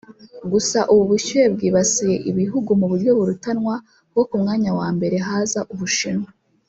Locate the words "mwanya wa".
4.41-4.87